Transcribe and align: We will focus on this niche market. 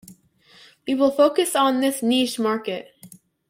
We 0.87 0.95
will 0.95 1.11
focus 1.11 1.55
on 1.55 1.79
this 1.79 2.01
niche 2.01 2.39
market. 2.39 2.87